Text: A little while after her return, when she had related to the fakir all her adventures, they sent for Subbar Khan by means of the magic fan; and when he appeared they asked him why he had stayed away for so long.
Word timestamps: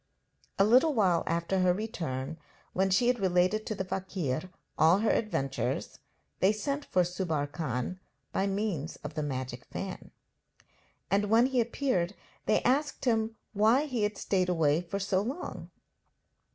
A 0.57 0.63
little 0.63 0.95
while 0.95 1.23
after 1.27 1.59
her 1.59 1.75
return, 1.75 2.39
when 2.73 2.89
she 2.89 3.05
had 3.05 3.19
related 3.19 3.67
to 3.67 3.75
the 3.75 3.85
fakir 3.85 4.49
all 4.75 4.97
her 4.97 5.11
adventures, 5.11 5.99
they 6.39 6.51
sent 6.51 6.85
for 6.85 7.03
Subbar 7.03 7.45
Khan 7.51 7.99
by 8.31 8.47
means 8.47 8.95
of 9.03 9.13
the 9.13 9.21
magic 9.21 9.63
fan; 9.65 10.09
and 11.11 11.29
when 11.29 11.45
he 11.45 11.61
appeared 11.61 12.15
they 12.47 12.63
asked 12.63 13.05
him 13.05 13.35
why 13.53 13.85
he 13.85 14.01
had 14.01 14.17
stayed 14.17 14.49
away 14.49 14.81
for 14.81 14.97
so 14.97 15.21
long. 15.21 15.69